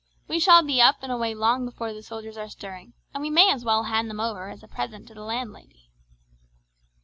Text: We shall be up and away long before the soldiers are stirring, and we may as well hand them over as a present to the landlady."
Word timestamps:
We 0.27 0.39
shall 0.39 0.63
be 0.63 0.81
up 0.81 0.95
and 1.03 1.11
away 1.11 1.35
long 1.35 1.63
before 1.63 1.93
the 1.93 2.01
soldiers 2.01 2.35
are 2.35 2.49
stirring, 2.49 2.93
and 3.13 3.21
we 3.21 3.29
may 3.29 3.51
as 3.51 3.63
well 3.63 3.83
hand 3.83 4.09
them 4.09 4.19
over 4.19 4.49
as 4.49 4.63
a 4.63 4.67
present 4.67 5.07
to 5.09 5.13
the 5.13 5.21
landlady." 5.21 5.91